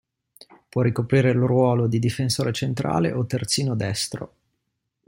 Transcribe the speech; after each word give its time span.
Può 0.67 0.81
ricoprire 0.81 1.29
il 1.29 1.37
ruolo 1.37 1.85
di 1.87 1.99
difensore 1.99 2.51
centrale 2.53 3.11
o 3.11 3.23
terzino 3.27 3.75
destro. 3.75 4.33